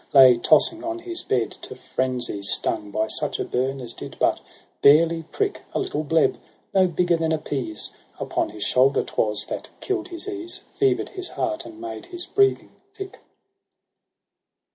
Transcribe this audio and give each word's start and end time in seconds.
Lay 0.15 0.35
tossing 0.39 0.83
on 0.83 0.97
his 0.97 1.21
bed, 1.21 1.51
to 1.61 1.75
frenzy 1.75 2.41
stung 2.41 2.89
By 2.89 3.05
such 3.05 3.37
a 3.39 3.45
burn 3.45 3.79
as 3.79 3.93
did 3.93 4.17
but 4.19 4.39
barely 4.81 5.21
prick: 5.31 5.61
A 5.75 5.79
little 5.79 6.03
bleb, 6.03 6.37
no 6.73 6.87
bigger 6.87 7.17
than 7.17 7.31
a 7.31 7.37
pease. 7.37 7.91
Upon 8.19 8.49
his 8.49 8.63
shoulder 8.63 9.03
'twas, 9.03 9.45
that 9.47 9.69
kill'd 9.79 10.07
his 10.07 10.27
ease, 10.27 10.63
Fever'd 10.73 11.09
his 11.09 11.27
heart, 11.29 11.67
and 11.67 11.79
made 11.79 12.07
his 12.07 12.25
breathing 12.25 12.71
thick. 12.95 13.19